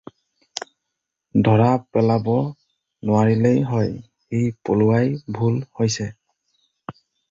[1.47, 1.67] ধৰা
[1.97, 3.95] পেলাব নোৱাৰিলেই হয়,
[4.27, 6.13] সি পলোৱাই ভুল হৈছে।